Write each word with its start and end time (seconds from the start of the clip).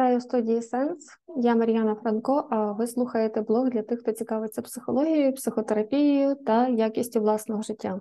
Вітаю 0.00 0.18
в 0.18 0.22
студії 0.22 0.62
Сенс. 0.62 1.06
Я 1.36 1.54
Мар'яна 1.54 1.94
Франко. 1.94 2.48
А 2.50 2.72
ви 2.72 2.86
слухаєте 2.86 3.40
блог 3.40 3.70
для 3.70 3.82
тих, 3.82 4.00
хто 4.00 4.12
цікавиться 4.12 4.62
психологією, 4.62 5.34
психотерапією 5.34 6.34
та 6.34 6.68
якістю 6.68 7.20
власного 7.20 7.62
життя. 7.62 8.00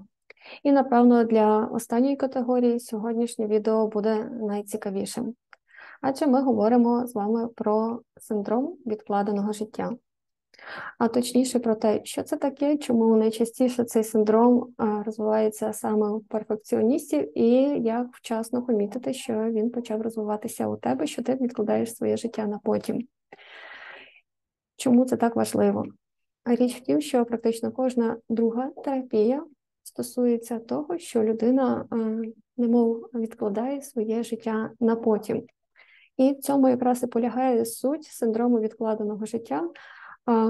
І 0.63 0.71
напевно 0.71 1.23
для 1.23 1.65
останньої 1.65 2.15
категорії 2.15 2.79
сьогоднішнє 2.79 3.47
відео 3.47 3.87
буде 3.87 4.29
найцікавішим, 4.41 5.33
адже 6.01 6.27
ми 6.27 6.41
говоримо 6.41 7.07
з 7.07 7.15
вами 7.15 7.47
про 7.47 8.01
синдром 8.17 8.77
відкладеного 8.85 9.53
життя 9.53 9.91
а 10.97 11.07
точніше 11.07 11.59
про 11.59 11.75
те, 11.75 12.01
що 12.03 12.23
це 12.23 12.37
таке, 12.37 12.77
чому 12.77 13.15
найчастіше 13.15 13.83
цей 13.83 14.03
синдром 14.03 14.73
розвивається 15.05 15.73
саме 15.73 16.09
у 16.09 16.19
перфекціоністів, 16.19 17.37
і 17.37 17.51
як 17.83 18.07
вчасно 18.11 18.65
помітити, 18.65 19.13
що 19.13 19.33
він 19.33 19.69
почав 19.69 20.01
розвиватися 20.01 20.67
у 20.67 20.77
тебе, 20.77 21.07
що 21.07 21.23
ти 21.23 21.35
відкладаєш 21.35 21.95
своє 21.95 22.17
життя 22.17 22.45
на 22.45 22.59
потім. 22.63 23.07
Чому 24.77 25.05
це 25.05 25.17
так 25.17 25.35
важливо? 25.35 25.85
Річ 26.45 26.75
в 26.75 26.79
тім, 26.79 27.01
що 27.01 27.25
практично 27.25 27.71
кожна 27.71 28.17
друга 28.29 28.71
терапія 28.83 29.45
стосується 29.83 30.59
того, 30.59 30.97
що 30.97 31.23
людина 31.23 31.85
немов 32.57 33.09
відкладає 33.13 33.81
своє 33.81 34.23
життя 34.23 34.71
на 34.79 34.95
потім. 34.95 35.43
І 36.17 36.31
в 36.31 36.39
цьому 36.39 36.69
якраз 36.69 37.03
і 37.03 37.07
полягає 37.07 37.65
суть 37.65 38.03
синдрому 38.03 38.59
відкладеного 38.59 39.25
життя, 39.25 39.69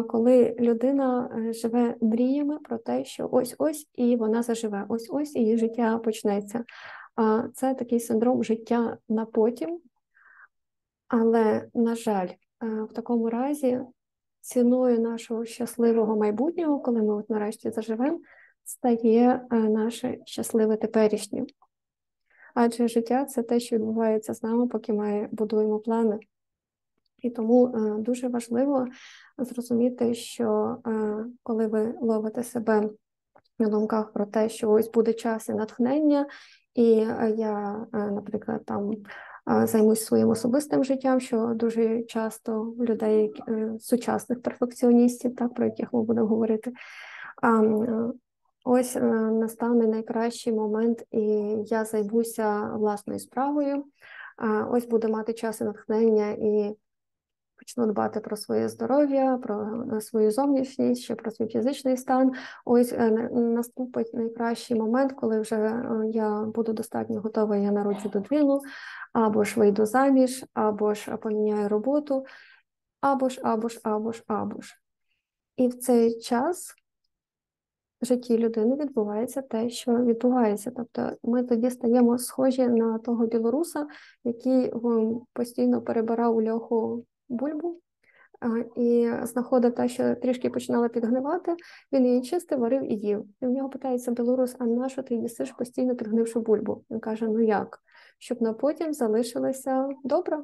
коли 0.09 0.55
людина 0.59 1.29
е, 1.37 1.53
живе 1.53 1.95
мріями 2.01 2.59
про 2.59 2.77
те, 2.77 3.05
що 3.05 3.29
ось-ось 3.31 3.89
і 3.95 4.15
вона 4.15 4.43
заживе, 4.43 4.85
ось-ось 4.89 5.35
її 5.35 5.57
життя 5.57 5.97
почнеться. 5.97 6.63
Це 7.53 7.73
такий 7.73 7.99
синдром 7.99 8.43
життя 8.43 8.97
на 9.09 9.25
потім. 9.25 9.81
Але, 11.09 11.67
на 11.73 11.95
жаль, 11.95 12.27
е, 12.27 12.37
в 12.83 12.93
такому 12.93 13.29
разі 13.29 13.81
ціною 14.41 14.99
нашого 14.99 15.45
щасливого 15.45 16.15
майбутнього, 16.15 16.79
коли 16.79 17.01
ми 17.01 17.13
от 17.13 17.29
нарешті 17.29 17.71
заживемо, 17.71 18.19
стає 18.63 19.41
е, 19.51 19.55
наше 19.55 20.17
щасливе 20.25 20.77
теперішнє. 20.77 21.45
Адже 22.53 22.87
життя 22.87 23.25
це 23.25 23.43
те, 23.43 23.59
що 23.59 23.75
відбувається 23.75 24.33
з 24.33 24.43
нами, 24.43 24.67
поки 24.67 24.93
ми 24.93 25.29
будуємо 25.31 25.79
плани. 25.79 26.19
І 27.21 27.29
тому 27.29 27.67
е, 27.67 28.01
дуже 28.01 28.27
важливо 28.27 28.87
зрозуміти, 29.37 30.13
що 30.13 30.77
е, 30.87 31.25
коли 31.43 31.67
ви 31.67 31.93
ловите 32.01 32.43
себе 32.43 32.89
на 33.59 33.69
думках 33.69 34.13
про 34.13 34.25
те, 34.25 34.49
що 34.49 34.71
ось 34.71 34.91
буде 34.91 35.13
час 35.13 35.49
і 35.49 35.53
натхнення, 35.53 36.25
і 36.75 36.93
е, 36.93 37.33
я, 37.37 37.85
наприклад, 37.93 38.65
там 38.65 38.91
займусь 39.63 40.05
своїм 40.05 40.29
особистим 40.29 40.83
життям, 40.83 41.19
що 41.19 41.51
дуже 41.55 42.03
часто 42.03 42.75
людей 42.79 43.33
сучасних 43.79 44.41
перфекціоністів, 44.41 45.35
так 45.35 45.53
про 45.53 45.65
яких 45.65 45.93
ми 45.93 46.03
будемо 46.03 46.27
говорити. 46.27 46.73
Ось 48.65 48.95
настане 49.31 49.87
найкращий 49.87 50.53
момент, 50.53 51.03
і 51.11 51.21
я 51.65 51.85
займуся 51.85 52.71
власною 52.73 53.19
справою. 53.19 53.83
Ось 54.71 54.85
буду 54.85 55.09
мати 55.09 55.33
час 55.33 55.61
і 55.61 55.63
натхнення 55.63 56.31
і 56.31 56.75
почну 57.59 57.85
дбати 57.87 58.19
про 58.19 58.37
своє 58.37 58.69
здоров'я, 58.69 59.37
про 59.37 59.85
е, 59.97 60.01
свою 60.01 60.31
зовнішність, 60.31 61.03
ще 61.03 61.15
про 61.15 61.31
свій 61.31 61.47
фізичний 61.47 61.97
стан. 61.97 62.31
Ось 62.65 62.93
е, 62.93 63.09
наступить 63.31 64.13
найкращий 64.13 64.79
момент, 64.79 65.13
коли 65.13 65.39
вже 65.39 65.55
е, 65.55 65.85
я 66.13 66.43
буду 66.43 66.73
достатньо 66.73 67.21
готова, 67.21 67.57
я 67.57 67.71
народжу 67.71 68.09
дитину, 68.09 68.59
або 69.13 69.43
ж 69.43 69.59
вийду 69.59 69.85
заміж, 69.85 70.45
або 70.53 70.93
ж 70.93 71.17
поміняю 71.17 71.69
роботу, 71.69 72.25
або 73.01 73.29
ж, 73.29 73.41
або 73.43 73.69
ж, 73.69 73.79
або 73.83 74.11
ж, 74.11 74.23
або 74.27 74.61
ж. 74.61 74.75
І 75.57 75.67
в 75.67 75.79
цей 75.79 76.19
час. 76.19 76.75
В 78.01 78.05
житті 78.05 78.37
людини 78.37 78.75
відбувається 78.75 79.41
те, 79.41 79.69
що 79.69 79.97
відбувається. 79.97 80.71
Тобто 80.75 81.11
ми 81.23 81.43
тоді 81.43 81.69
стаємо 81.69 82.17
схожі 82.17 82.67
на 82.67 82.99
того 82.99 83.27
білоруса, 83.27 83.87
який 84.23 84.73
постійно 85.33 85.81
перебирав 85.81 86.35
у 86.35 86.43
льоху 86.43 87.05
бульбу 87.29 87.81
і 88.75 89.11
знаходив 89.23 89.75
те, 89.75 89.89
що 89.89 90.15
трішки 90.15 90.49
починала 90.49 90.89
підгнивати, 90.89 91.55
він 91.91 92.05
її 92.05 92.21
чистив, 92.21 92.59
варив 92.59 92.91
і 92.91 92.95
їв. 92.95 93.25
І 93.41 93.45
в 93.45 93.49
нього 93.49 93.69
питається 93.69 94.11
білорус, 94.11 94.55
а 94.59 94.65
на 94.65 94.89
що 94.89 95.03
ти 95.03 95.15
їсиш 95.15 95.51
постійно 95.51 95.95
підгнивши 95.95 96.39
бульбу? 96.39 96.83
Він 96.89 96.99
каже: 96.99 97.27
Ну 97.27 97.39
як? 97.39 97.79
Щоб 98.17 98.41
на 98.41 98.53
потім 98.53 98.93
залишилася 98.93 99.89
добра. 100.03 100.43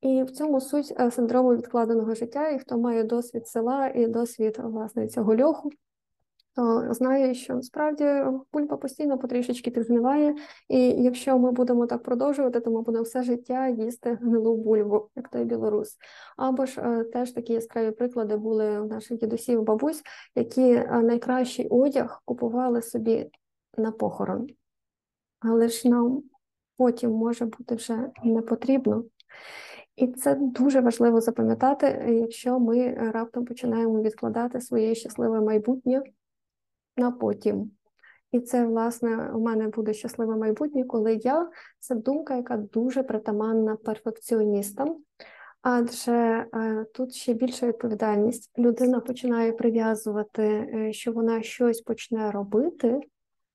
І 0.00 0.22
в 0.22 0.30
цьому 0.30 0.60
суть 0.60 0.94
е, 1.00 1.10
синдрому 1.10 1.54
відкладеного 1.54 2.14
життя, 2.14 2.48
і 2.48 2.58
хто 2.58 2.78
має 2.78 3.04
досвід 3.04 3.48
села 3.48 3.88
і 3.88 4.06
досвід 4.06 4.56
власне 4.58 5.08
цього 5.08 5.36
льоху, 5.36 5.70
то 6.56 6.94
знаю, 6.94 7.34
що 7.34 7.62
справді 7.62 8.04
бульба 8.52 8.76
постійно 8.76 9.18
потрішечки 9.18 9.70
підгниває, 9.70 10.34
і 10.68 10.78
якщо 10.88 11.38
ми 11.38 11.52
будемо 11.52 11.86
так 11.86 12.02
продовжувати, 12.02 12.60
то 12.60 12.70
ми 12.70 12.82
будемо 12.82 13.04
все 13.04 13.22
життя 13.22 13.68
їсти 13.68 14.18
гнилу 14.22 14.56
бульбу, 14.56 15.08
як 15.16 15.28
той 15.28 15.44
білорус. 15.44 15.96
Або 16.36 16.66
ж 16.66 16.80
е, 16.80 17.04
теж 17.04 17.32
такі 17.32 17.52
яскраві 17.52 17.90
приклади 17.90 18.36
були 18.36 18.80
у 18.80 18.86
наших 18.86 19.18
дідусів, 19.18 19.62
бабусь, 19.62 20.02
які 20.34 20.72
е, 20.72 21.00
найкращий 21.02 21.68
одяг 21.68 22.22
купували 22.24 22.82
собі 22.82 23.30
на 23.78 23.92
похорон, 23.92 24.46
але 25.40 25.68
ж 25.68 25.88
нам 25.88 26.22
потім 26.76 27.10
може 27.10 27.44
бути 27.44 27.74
вже 27.74 28.10
не 28.24 28.42
потрібно. 28.42 29.04
І 29.96 30.06
це 30.06 30.34
дуже 30.34 30.80
важливо 30.80 31.20
запам'ятати, 31.20 31.86
якщо 32.20 32.60
ми 32.60 32.94
раптом 32.94 33.44
починаємо 33.44 34.02
відкладати 34.02 34.60
своє 34.60 34.94
щасливе 34.94 35.40
майбутнє 35.40 36.02
на 36.96 37.10
потім. 37.10 37.70
І 38.32 38.40
це, 38.40 38.66
власне, 38.66 39.30
у 39.34 39.40
мене 39.40 39.68
буде 39.68 39.94
щасливе 39.94 40.36
майбутнє, 40.36 40.84
коли 40.84 41.14
я 41.14 41.50
це 41.78 41.94
думка, 41.94 42.36
яка 42.36 42.56
дуже 42.56 43.02
притаманна 43.02 43.76
перфекціоністам, 43.76 44.96
адже 45.62 46.12
е, 46.12 46.86
тут 46.94 47.14
ще 47.14 47.34
більша 47.34 47.66
відповідальність. 47.66 48.50
Людина 48.58 49.00
починає 49.00 49.52
прив'язувати, 49.52 50.42
е, 50.42 50.92
що 50.92 51.12
вона 51.12 51.42
щось 51.42 51.80
почне 51.80 52.30
робити 52.30 53.00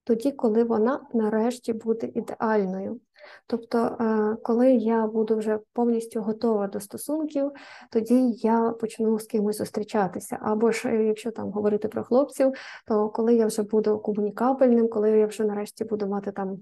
тоді, 0.09 0.31
коли 0.31 0.64
вона 0.64 1.00
нарешті 1.14 1.74
буде 1.74 2.09
ідеальною. 2.14 3.00
Тобто, 3.47 3.78
е, 3.78 4.38
коли 4.44 4.72
я 4.72 5.08
буду 5.08 5.38
вже 5.38 5.59
повністю 5.74 6.22
готова 6.22 6.68
до 6.68 6.80
стосунків, 6.80 7.52
тоді 7.92 8.31
я 8.31 8.70
почну 8.70 9.20
з 9.20 9.25
кимось 9.25 9.58
зустрічатися. 9.58 10.40
Або 10.42 10.72
ж 10.72 10.90
е, 10.90 11.03
якщо 11.03 11.31
там 11.31 11.52
говорити 11.52 11.88
про 11.88 12.03
хлопців, 12.03 12.53
то 12.88 13.09
коли 13.09 13.36
я 13.36 13.46
вже 13.46 13.64
буду 13.64 14.00
комунікабельним, 14.00 14.88
коли 14.90 15.12
я 15.12 15.28
вже 15.28 15.44
нарешті 15.44 15.84
буду 15.84 16.08
мати 16.08 16.31
там 16.31 16.58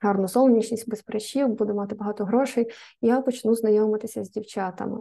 гарну 0.00 0.28
зовнішність, 0.28 0.90
без 0.90 1.02
прищів, 1.02 1.48
буду 1.48 1.74
мати 1.74 1.94
багато 1.94 2.24
грошей, 2.24 2.70
я 3.00 3.20
почну 3.20 3.54
знайомитися 3.54 4.24
з 4.24 4.30
дівчатами. 4.30 4.98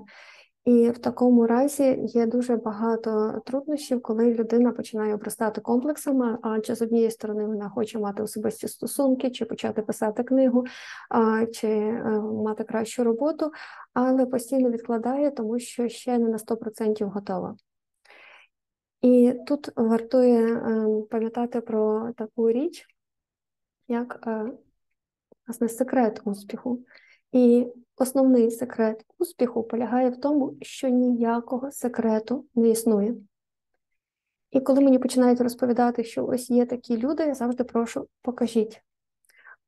І 0.66 0.90
в 0.90 0.98
такому 0.98 1.48
разі 1.48 2.00
є 2.02 2.26
дуже 2.26 2.56
багато 2.56 3.42
труднощів, 3.46 4.02
коли 4.02 4.34
людина 4.34 4.72
починає 4.72 5.14
обростати 5.14 5.62
комплексами. 5.62 6.38
Адже 6.42 6.76
з 6.76 6.82
однієї 6.82 7.12
сторони 7.12 7.46
вона 7.46 7.70
хоче 7.70 8.00
мати 8.00 8.24
особисті 8.24 8.68
стосунки, 8.68 9.32
чи 9.32 9.46
почати 9.46 9.82
писати 9.82 10.24
книгу, 10.24 10.66
чи 11.54 11.68
е, 11.68 12.22
мати 12.22 12.64
кращу 12.64 13.04
роботу, 13.04 13.52
але 13.94 14.26
постійно 14.26 14.70
відкладає, 14.70 15.32
тому 15.32 15.60
що 15.60 15.88
ще 15.90 16.18
не 16.18 16.30
на 16.30 16.38
100% 16.38 17.06
готова. 17.06 17.56
І 19.02 19.34
тут 19.48 19.70
вартує 19.76 20.56
е, 20.56 20.88
пам'ятати 21.12 21.62
про 21.62 22.12
таку 22.18 22.52
річ, 22.52 22.86
як 23.88 24.24
е, 24.28 24.52
власне 25.48 25.70
секрет 25.70 26.22
успіху. 26.24 26.80
І 27.36 27.68
основний 27.98 28.52
секрет 28.52 29.06
успіху 29.18 29.64
полягає 29.64 30.10
в 30.10 30.22
тому, 30.22 30.54
що 30.62 30.90
ніякого 30.90 31.72
секрету 31.72 32.46
не 32.56 32.70
існує. 32.70 33.16
І 34.52 34.60
коли 34.60 34.82
мені 34.82 35.00
починають 35.00 35.42
розповідати, 35.42 36.04
що 36.04 36.26
ось 36.26 36.50
є 36.50 36.66
такі 36.66 36.98
люди, 36.98 37.24
я 37.24 37.34
завжди 37.34 37.64
прошу, 37.64 38.08
покажіть. 38.22 38.82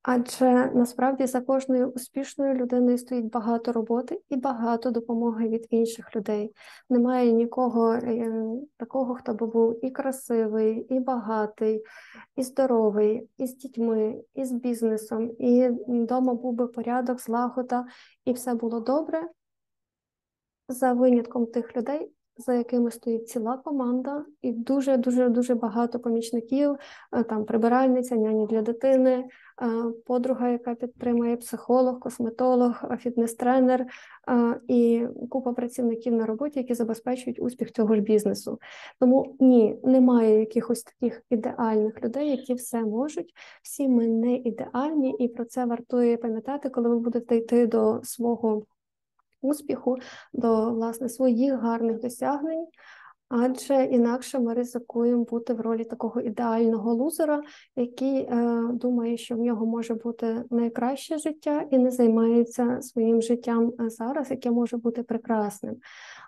Адже 0.09 0.71
насправді 0.73 1.25
за 1.25 1.41
кожною 1.41 1.89
успішною 1.89 2.53
людиною 2.53 2.97
стоїть 2.97 3.25
багато 3.25 3.71
роботи 3.71 4.21
і 4.29 4.35
багато 4.35 4.91
допомоги 4.91 5.49
від 5.49 5.67
інших 5.69 6.15
людей. 6.15 6.53
Немає 6.89 7.31
нікого 7.31 7.93
е, 7.93 8.31
такого, 8.77 9.15
хто 9.15 9.33
би 9.33 9.47
був 9.47 9.85
і 9.85 9.91
красивий, 9.91 10.85
і 10.89 10.99
багатий, 10.99 11.83
і 12.35 12.43
здоровий, 12.43 13.29
і 13.37 13.47
з 13.47 13.57
дітьми, 13.57 14.23
і 14.33 14.45
з 14.45 14.51
бізнесом, 14.51 15.31
і 15.39 15.69
вдома 15.87 16.33
був 16.33 16.53
би 16.53 16.67
порядок, 16.67 17.21
злагода, 17.21 17.85
і 18.25 18.33
все 18.33 18.53
було 18.53 18.79
добре. 18.79 19.29
За 20.69 20.93
винятком 20.93 21.45
тих 21.45 21.77
людей, 21.77 22.11
за 22.37 22.53
якими 22.53 22.91
стоїть 22.91 23.29
ціла 23.29 23.57
команда, 23.57 24.25
і 24.41 24.51
дуже 24.51 24.97
дуже 24.97 25.29
дуже 25.29 25.55
багато 25.55 25.99
помічників, 25.99 26.75
е, 27.13 27.23
там 27.23 27.45
прибиральниця, 27.45 28.15
няні 28.15 28.47
для 28.47 28.61
дитини, 28.61 29.11
е, 29.11 29.27
подруга, 30.05 30.49
яка 30.49 30.75
підтримує 30.75 31.37
психолог, 31.37 31.99
косметолог, 31.99 32.83
фітнес-тренер 32.99 33.85
і 34.67 35.07
купа 35.29 35.53
працівників 35.53 36.13
на 36.13 36.25
роботі, 36.25 36.59
які 36.59 36.73
забезпечують 36.73 37.39
успіх 37.39 37.71
цього 37.71 37.95
ж 37.95 38.01
бізнесу. 38.01 38.59
Тому 38.99 39.35
ні, 39.39 39.79
немає 39.83 40.39
якихось 40.39 40.83
таких 40.83 41.21
ідеальних 41.29 42.03
людей, 42.03 42.29
які 42.29 42.53
все 42.53 42.81
можуть. 42.81 43.33
Всі 43.63 43.87
ми 43.87 44.07
не 44.07 44.35
ідеальні, 44.35 45.15
і 45.19 45.27
про 45.27 45.45
це 45.45 45.65
вартує 45.65 46.17
пам'ятати, 46.17 46.69
коли 46.69 46.89
ви 46.89 46.99
будете 46.99 47.37
йти 47.37 47.67
до 47.67 47.99
свого 48.03 48.63
успіху, 49.41 49.97
до 50.33 50.71
власне 50.71 51.09
своїх 51.09 51.53
гарних 51.53 51.99
досягнень. 51.99 52.67
Адже 53.29 53.83
інакше 53.83 54.39
ми 54.39 54.53
ризикуємо 54.53 55.23
бути 55.23 55.53
в 55.53 55.61
ролі 55.61 55.83
такого 55.83 56.21
ідеального 56.21 56.93
лузера, 56.93 57.41
який 57.75 58.19
е, 58.19 58.61
думає, 58.73 59.17
що 59.17 59.35
в 59.35 59.39
нього 59.39 59.65
може 59.65 59.93
бути 59.93 60.43
найкраще 60.49 61.17
життя, 61.17 61.67
і 61.71 61.77
не 61.77 61.91
займається 61.91 62.81
своїм 62.81 63.21
життям 63.21 63.73
е, 63.79 63.89
зараз, 63.89 64.31
яке 64.31 64.51
може 64.51 64.77
бути 64.77 65.03
прекрасним. 65.03 65.75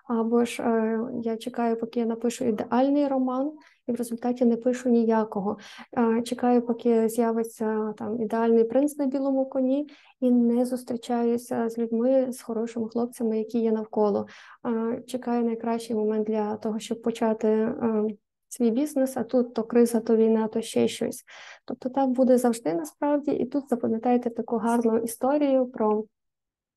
Або 0.08 0.44
ж 0.44 0.62
е, 0.62 1.00
я 1.22 1.36
чекаю, 1.36 1.76
поки 1.76 2.00
я 2.00 2.06
напишу 2.06 2.44
ідеальний 2.44 3.08
роман, 3.08 3.52
і 3.90 3.92
в 3.92 3.96
результаті 3.96 4.44
не 4.44 4.56
пишу 4.56 4.88
ніякого. 4.88 5.58
Е, 5.98 6.22
чекаю, 6.22 6.62
поки 6.62 7.08
з'явиться 7.08 7.94
там 7.98 8.22
ідеальний 8.22 8.64
принц 8.64 8.96
на 8.96 9.06
білому 9.06 9.46
коні, 9.46 9.88
і 10.20 10.30
не 10.30 10.66
зустрічаюся 10.66 11.68
з 11.68 11.78
людьми, 11.78 12.32
з 12.32 12.42
хорошими 12.42 12.88
хлопцями, 12.88 13.38
які 13.38 13.58
є 13.58 13.72
навколо. 13.72 14.26
Е, 14.66 15.02
чекаю 15.06 15.44
найкращий 15.44 15.96
момент 15.96 16.26
для 16.26 16.56
того, 16.56 16.78
щоб 16.78 17.02
почати. 17.02 17.48
Е, 17.48 18.04
свій 18.52 18.70
бізнес, 18.70 19.16
а 19.16 19.24
тут 19.24 19.54
то 19.54 19.64
криза, 19.64 20.00
то 20.00 20.16
війна, 20.16 20.48
то 20.48 20.62
ще 20.62 20.88
щось. 20.88 21.24
Тобто 21.64 21.88
так 21.88 22.08
буде 22.08 22.38
завжди 22.38 22.74
насправді, 22.74 23.30
і 23.30 23.46
тут 23.46 23.68
запам'ятайте 23.68 24.30
таку 24.30 24.56
гарну 24.56 24.98
історію 24.98 25.66
про 25.66 26.04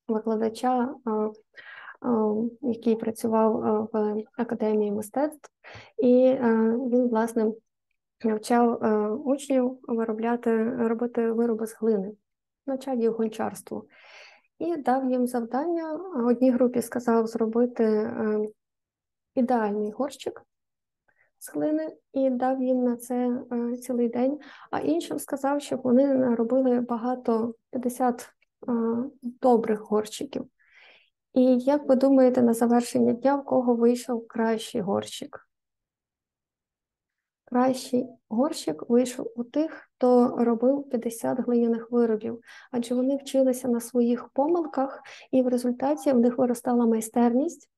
викладача 0.07 0.95
який 2.61 2.95
працював 2.95 3.89
в 3.93 4.23
академії 4.37 4.91
мистецтв, 4.91 5.49
і 5.97 6.33
він, 6.91 7.07
власне, 7.09 7.51
навчав 8.23 8.79
учнів 9.25 9.79
виробляти, 9.87 10.75
робити 10.75 11.31
вироби 11.31 11.67
з 11.67 11.75
глини, 11.75 12.11
навчав 12.67 12.99
їх 12.99 13.11
гончарству. 13.11 13.87
І 14.59 14.77
дав 14.77 15.11
їм 15.11 15.27
завдання. 15.27 15.99
Одній 16.27 16.51
групі 16.51 16.81
сказав 16.81 17.27
зробити 17.27 18.13
ідеальний 19.35 19.91
горщик 19.91 20.45
з 21.39 21.53
глини 21.53 21.95
і 22.13 22.29
дав 22.29 22.61
їм 22.61 22.83
на 22.83 22.97
це 22.97 23.41
цілий 23.81 24.09
день, 24.09 24.39
а 24.71 24.79
іншим 24.79 25.19
сказав, 25.19 25.61
щоб 25.61 25.81
вони 25.81 26.35
робили 26.35 26.79
багато 26.79 27.55
50 27.71 28.33
добрих 29.21 29.79
горщиків. 29.79 30.45
І 31.33 31.57
як 31.57 31.89
ви 31.89 31.95
думаєте, 31.95 32.41
на 32.41 32.53
завершення 32.53 33.13
дня 33.13 33.35
в 33.35 33.45
кого 33.45 33.75
вийшов 33.75 34.27
кращий 34.27 34.81
горщик? 34.81 35.47
Кращий 37.45 38.07
горщик 38.29 38.89
вийшов 38.89 39.31
у 39.35 39.43
тих, 39.43 39.71
хто 39.95 40.35
робив 40.37 40.89
50 40.89 41.39
глиняних 41.39 41.91
виробів, 41.91 42.41
адже 42.71 42.95
вони 42.95 43.17
вчилися 43.17 43.67
на 43.67 43.79
своїх 43.79 44.29
помилках, 44.29 45.01
і 45.31 45.41
в 45.41 45.47
результаті 45.47 46.11
в 46.11 46.19
них 46.19 46.37
виростала 46.37 46.85
майстерність. 46.85 47.69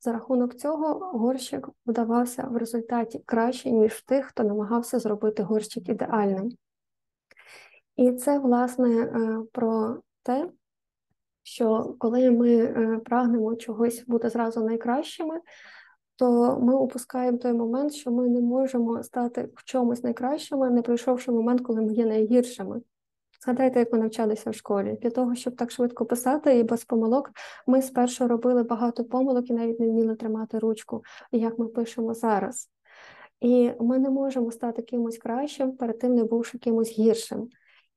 За 0.00 0.12
рахунок 0.12 0.54
цього 0.54 1.18
горщик 1.18 1.68
вдавався 1.86 2.42
в 2.42 2.56
результаті 2.56 3.18
краще, 3.26 3.70
ніж 3.70 4.02
тих, 4.02 4.26
хто 4.26 4.44
намагався 4.44 4.98
зробити 4.98 5.42
горщик 5.42 5.88
ідеальним. 5.88 6.50
І 7.96 8.12
це, 8.12 8.38
власне, 8.38 8.88
е, 9.02 9.38
про 9.52 10.00
те, 10.22 10.50
що 11.42 11.94
коли 11.98 12.30
ми 12.30 12.56
е, 12.56 13.00
прагнемо 13.04 13.56
чогось 13.56 14.04
бути 14.06 14.28
зразу 14.28 14.64
найкращими, 14.64 15.40
то 16.16 16.58
ми 16.60 16.74
упускаємо 16.74 17.38
той 17.38 17.52
момент, 17.52 17.92
що 17.94 18.10
ми 18.10 18.28
не 18.28 18.40
можемо 18.40 19.02
стати 19.02 19.48
в 19.54 19.64
чомусь 19.64 20.02
найкращими, 20.02 20.70
не 20.70 20.82
пройшовши 20.82 21.32
момент, 21.32 21.60
коли 21.60 21.80
ми 21.80 21.92
є 21.92 22.06
найгіршими. 22.06 22.80
Згадайте, 23.44 23.78
як 23.78 23.92
ми 23.92 23.98
навчалися 23.98 24.50
в 24.50 24.54
школі. 24.54 24.98
Для 25.02 25.10
того, 25.10 25.34
щоб 25.34 25.56
так 25.56 25.70
швидко 25.70 26.06
писати 26.06 26.58
і 26.58 26.62
без 26.62 26.84
помилок, 26.84 27.30
ми 27.66 27.82
спершу 27.82 28.28
робили 28.28 28.62
багато 28.62 29.04
помилок 29.04 29.50
і 29.50 29.52
навіть 29.52 29.80
не 29.80 29.88
вміли 29.88 30.16
тримати 30.16 30.58
ручку, 30.58 31.02
як 31.32 31.58
ми 31.58 31.68
пишемо 31.68 32.14
зараз. 32.14 32.70
І 33.40 33.72
ми 33.80 33.98
не 33.98 34.10
можемо 34.10 34.50
стати 34.50 34.82
кимось 34.82 35.18
кращим, 35.18 35.76
перед 35.76 35.98
тим 35.98 36.14
не 36.14 36.24
бувши 36.24 36.58
кимось 36.58 36.90
гіршим. 36.90 37.48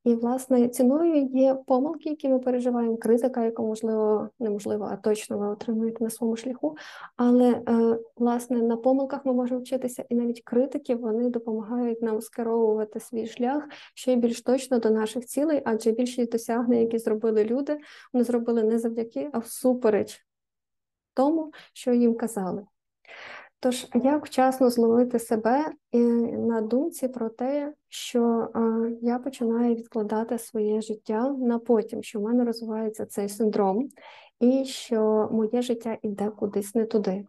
І, 0.06 0.16
власне, 0.16 0.68
ціною 0.68 1.30
є 1.34 1.56
помилки, 1.56 2.10
які 2.10 2.30
ми 2.30 2.40
переживаємо, 2.40 2.98
критика, 2.98 3.46
яку 3.46 3.68
можливо 3.68 4.30
неможливо, 4.40 4.88
а 4.92 4.96
точно 4.96 5.38
ви 5.38 5.48
отримуєте 5.48 6.04
на 6.04 6.10
своєму 6.10 6.38
шляху. 6.38 6.78
Але 7.16 7.52
е, 7.52 8.00
власне 8.16 8.62
на 8.62 8.78
помилках 8.78 9.26
ми 9.26 9.34
можемо 9.34 9.60
вчитися, 9.60 10.06
і 10.10 10.16
навіть 10.16 10.42
критики 10.44 10.96
вони 10.96 11.30
допомагають 11.30 12.02
нам 12.02 12.22
скеровувати 12.22 13.00
свій 13.00 13.28
шлях 13.28 13.64
ще 13.94 14.16
більш 14.16 14.42
точно 14.42 14.80
до 14.80 14.90
наших 14.90 15.26
цілей, 15.26 15.62
адже 15.66 15.92
більшість 15.92 16.32
досягнень, 16.32 16.80
які 16.80 16.98
зробили 16.98 17.44
люди, 17.44 17.78
вони 18.14 18.26
зробили 18.26 18.64
не 18.64 18.80
завдяки, 18.80 19.30
а 19.34 19.40
всупереч 19.40 20.26
тому, 21.14 21.52
що 21.74 21.94
їм 21.94 22.16
казали. 22.16 22.66
Тож, 23.66 23.88
як 23.94 24.26
вчасно 24.26 24.70
зловити 24.70 25.20
себе 25.20 25.74
і 25.92 26.00
на 26.32 26.62
думці 26.62 27.08
про 27.08 27.30
те, 27.30 27.74
що 27.90 28.48
я 29.02 29.20
починаю 29.20 29.76
відкладати 29.76 30.38
своє 30.40 30.82
життя 30.82 31.30
на 31.30 31.60
потім, 31.60 32.04
що 32.04 32.20
в 32.20 32.24
мене 32.24 32.46
розвивається 32.46 33.06
цей 33.06 33.30
синдром, 33.30 33.90
і 34.40 34.66
що 34.66 35.30
моє 35.32 35.62
життя 35.62 35.98
йде 36.02 36.30
кудись 36.30 36.76
не 36.76 36.86
туди, 36.86 37.26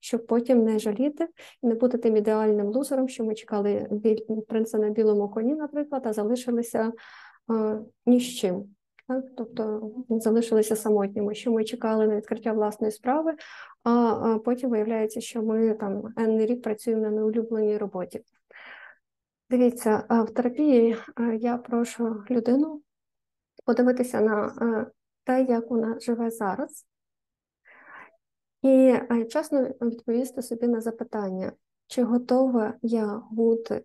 щоб 0.00 0.26
потім 0.26 0.64
не 0.64 0.78
жаліти 0.78 1.28
і 1.62 1.66
не 1.66 1.74
бути 1.74 1.98
тим 1.98 2.16
ідеальним 2.16 2.66
лузером, 2.66 3.08
що 3.08 3.24
ми 3.24 3.34
чекали 3.34 3.88
принца 4.48 4.78
на 4.78 4.90
білому 4.90 5.28
коні, 5.28 5.54
наприклад, 5.54 6.02
а 6.04 6.12
залишилися 6.12 6.92
ні 8.06 8.20
з 8.20 8.28
чим. 8.28 8.74
Так? 9.10 9.24
Тобто 9.36 9.90
залишилися 10.08 10.76
самотніми, 10.76 11.34
що 11.34 11.52
ми 11.52 11.64
чекали 11.64 12.06
на 12.06 12.16
відкриття 12.16 12.52
власної 12.52 12.92
справи, 12.92 13.34
а 13.84 14.38
потім 14.44 14.70
виявляється, 14.70 15.20
що 15.20 15.42
ми 15.42 15.74
там 15.74 16.02
енний 16.16 16.46
рік 16.46 16.62
працюємо 16.62 17.02
на 17.02 17.10
неулюбленій 17.10 17.78
роботі. 17.78 18.24
Дивіться, 19.50 20.04
в 20.10 20.30
терапії 20.30 20.96
я 21.38 21.56
прошу 21.58 22.24
людину 22.30 22.82
подивитися 23.64 24.20
на 24.20 24.86
те, 25.24 25.42
як 25.42 25.70
вона 25.70 26.00
живе 26.00 26.30
зараз, 26.30 26.86
і 28.62 28.94
чесно 29.30 29.62
відповісти 29.62 30.42
собі 30.42 30.68
на 30.68 30.80
запитання, 30.80 31.52
чи 31.86 32.02
готова 32.02 32.74
я 32.82 33.22
бути 33.30 33.84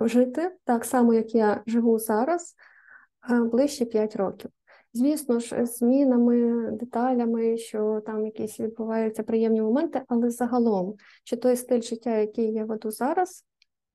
жити 0.00 0.56
так 0.64 0.84
само, 0.84 1.14
як 1.14 1.34
я 1.34 1.62
живу 1.66 1.98
зараз, 1.98 2.54
ближче 3.28 3.84
5 3.84 4.16
років. 4.16 4.50
Звісно 4.96 5.40
ж, 5.40 5.66
змінами, 5.66 6.70
деталями, 6.70 7.58
що 7.58 8.02
там 8.06 8.24
якісь 8.24 8.60
відбуваються 8.60 9.22
приємні 9.22 9.62
моменти, 9.62 10.02
але 10.08 10.30
загалом, 10.30 10.94
чи 11.24 11.36
той 11.36 11.56
стиль 11.56 11.80
життя, 11.80 12.16
який 12.16 12.52
я 12.52 12.64
веду 12.64 12.90
зараз, 12.90 13.44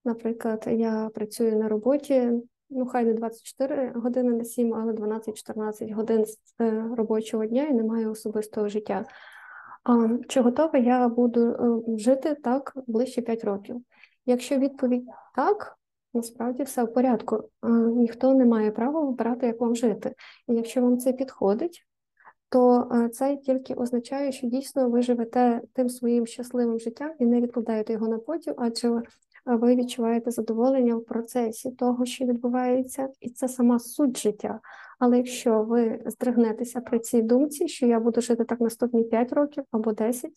наприклад, 0.04 0.64
я 0.70 1.10
працюю 1.14 1.56
на 1.56 1.68
роботі, 1.68 2.30
ну 2.70 2.86
хай 2.86 3.04
не 3.04 3.14
24 3.14 3.92
години 3.94 4.32
на 4.32 4.44
7, 4.44 4.74
але 4.74 4.92
12-14 4.92 5.94
годин 5.94 6.24
з 6.24 6.38
е, 6.60 6.88
робочого 6.96 7.46
дня 7.46 7.64
і 7.64 7.72
не 7.72 7.82
маю 7.82 8.10
особистого 8.10 8.68
життя. 8.68 9.04
А, 9.84 10.08
Чи 10.28 10.40
готова 10.40 10.78
я 10.78 11.08
буду 11.08 11.40
е, 11.40 11.98
жити 11.98 12.34
так 12.34 12.72
ближче 12.86 13.22
5 13.22 13.44
років? 13.44 13.76
Якщо 14.26 14.58
відповідь 14.58 15.06
так, 15.34 15.78
Насправді 16.14 16.62
все 16.62 16.84
в 16.84 16.92
порядку. 16.92 17.48
Ніхто 17.96 18.34
не 18.34 18.44
має 18.44 18.70
права 18.70 19.04
вибирати, 19.04 19.46
як 19.46 19.60
вам 19.60 19.76
жити. 19.76 20.14
І 20.48 20.54
якщо 20.54 20.82
вам 20.82 20.98
це 20.98 21.12
підходить, 21.12 21.86
то 22.48 22.90
це 23.12 23.36
тільки 23.36 23.74
означає, 23.74 24.32
що 24.32 24.46
дійсно 24.46 24.90
ви 24.90 25.02
живете 25.02 25.60
тим 25.72 25.88
своїм 25.88 26.26
щасливим 26.26 26.78
життям 26.78 27.12
і 27.18 27.26
не 27.26 27.40
відкладаєте 27.40 27.92
його 27.92 28.08
на 28.08 28.18
потім, 28.18 28.54
адже 28.58 29.02
ви 29.44 29.76
відчуваєте 29.76 30.30
задоволення 30.30 30.96
в 30.96 31.04
процесі 31.04 31.70
того, 31.70 32.06
що 32.06 32.24
відбувається, 32.24 33.08
і 33.20 33.30
це 33.30 33.48
сама 33.48 33.78
суть 33.78 34.18
життя. 34.18 34.60
Але 34.98 35.16
якщо 35.16 35.62
ви 35.62 36.02
здригнетеся 36.06 36.80
при 36.80 36.98
цій 36.98 37.22
думці, 37.22 37.68
що 37.68 37.86
я 37.86 38.00
буду 38.00 38.20
жити 38.20 38.44
так 38.44 38.60
наступні 38.60 39.04
5 39.04 39.32
років 39.32 39.64
або 39.70 39.92
10, 39.92 40.32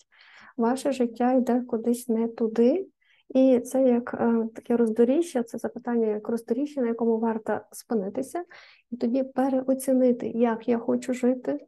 ваше 0.57 0.91
життя 0.91 1.33
йде 1.33 1.61
кудись 1.61 2.07
не 2.07 2.27
туди. 2.27 2.87
І 3.29 3.59
це 3.59 3.83
як 3.83 4.13
е, 4.13 4.47
таке 4.55 4.77
роздоріжжя, 4.77 5.43
це 5.43 5.57
запитання 5.57 6.07
як 6.07 6.29
роздоріжжя, 6.29 6.81
на 6.81 6.87
якому 6.87 7.19
варто 7.19 7.59
спинитися, 7.71 8.43
і 8.91 8.97
тоді 8.97 9.23
переоцінити, 9.23 10.27
як 10.27 10.67
я 10.67 10.77
хочу 10.77 11.13
жити, 11.13 11.67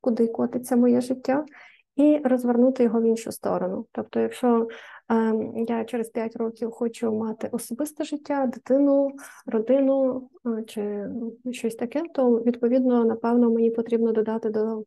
куди 0.00 0.26
котиться 0.26 0.76
моє 0.76 1.00
життя, 1.00 1.44
і 1.96 2.20
розвернути 2.24 2.82
його 2.82 3.00
в 3.00 3.04
іншу 3.04 3.32
сторону. 3.32 3.86
Тобто, 3.92 4.20
якщо 4.20 4.68
е, 5.10 5.34
я 5.68 5.84
через 5.84 6.08
5 6.08 6.36
років 6.36 6.70
хочу 6.70 7.12
мати 7.12 7.48
особисте 7.52 8.04
життя, 8.04 8.46
дитину, 8.46 9.10
родину 9.46 10.28
е, 10.46 10.62
чи 10.62 11.08
щось 11.52 11.74
таке, 11.74 12.02
то 12.14 12.30
відповідно, 12.30 13.04
напевно, 13.04 13.50
мені 13.50 13.70
потрібно 13.70 14.12
додати 14.12 14.50
до 14.50 14.84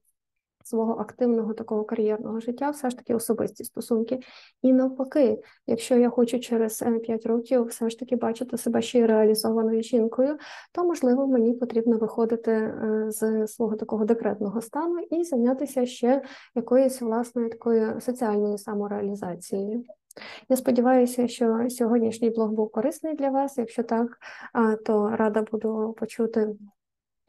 свого 0.63 0.93
активного 0.93 1.53
такого 1.53 1.83
кар'єрного 1.83 2.39
життя, 2.39 2.69
все 2.69 2.89
ж 2.89 2.97
таки 2.97 3.15
особисті 3.15 3.63
стосунки. 3.63 4.19
І 4.61 4.73
навпаки, 4.73 5.39
якщо 5.67 5.97
я 5.97 6.09
хочу 6.09 6.39
через 6.39 6.83
5 7.03 7.25
років 7.25 7.63
все 7.63 7.89
ж 7.89 7.99
таки 7.99 8.15
бачити 8.15 8.57
себе 8.57 8.81
ще 8.81 8.99
й 8.99 9.05
реалізованою 9.05 9.81
жінкою, 9.81 10.37
то 10.71 10.83
можливо 10.83 11.27
мені 11.27 11.53
потрібно 11.53 11.97
виходити 11.97 12.51
е, 12.51 13.05
з 13.07 13.47
свого 13.47 13.75
такого 13.75 14.05
декретного 14.05 14.61
стану 14.61 14.99
і 14.99 15.23
зайнятися 15.23 15.85
ще 15.85 16.21
якоюсь 16.55 17.01
власною 17.01 17.49
такою 17.49 18.01
соціальною 18.01 18.57
самореалізацією. 18.57 19.83
Я 20.49 20.57
сподіваюся, 20.57 21.27
що 21.27 21.65
сьогоднішній 21.69 22.29
блог 22.29 22.51
був 22.51 22.71
корисний 22.71 23.15
для 23.15 23.29
вас. 23.29 23.57
Якщо 23.57 23.83
так, 23.83 24.17
то 24.85 25.15
рада 25.15 25.41
буду 25.51 25.95
почути 25.99 26.55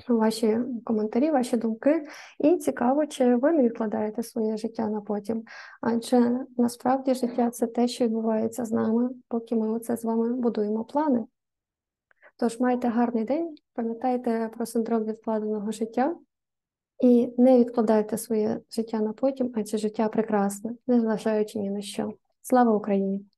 ваші 0.08 0.58
коментарі, 0.84 1.30
ваші 1.30 1.56
думки, 1.56 2.06
і 2.38 2.56
цікаво, 2.56 3.06
чи 3.06 3.36
ви 3.36 3.52
не 3.52 3.62
відкладаєте 3.62 4.22
своє 4.22 4.56
життя 4.56 4.88
на 4.88 5.00
потім. 5.00 5.44
Адже 5.80 6.46
насправді 6.56 7.14
життя 7.14 7.50
це 7.50 7.66
те, 7.66 7.88
що 7.88 8.04
відбувається 8.04 8.64
з 8.64 8.72
нами, 8.72 9.10
поки 9.28 9.56
ми 9.56 9.72
оце 9.72 9.96
з 9.96 10.04
вами 10.04 10.32
будуємо 10.32 10.84
плани. 10.84 11.24
Тож 12.36 12.60
майте 12.60 12.88
гарний 12.88 13.24
день, 13.24 13.54
пам'ятайте 13.74 14.50
про 14.56 14.66
синдром 14.66 15.04
відкладеного 15.04 15.72
життя 15.72 16.16
і 17.02 17.34
не 17.38 17.58
відкладайте 17.58 18.18
своє 18.18 18.60
життя 18.70 19.00
на 19.00 19.12
потім, 19.12 19.52
адже 19.56 19.78
життя 19.78 20.08
прекрасне, 20.08 20.72
незважаючи 20.86 21.58
ні 21.58 21.70
на 21.70 21.82
що. 21.82 22.12
Слава 22.42 22.72
Україні! 22.72 23.31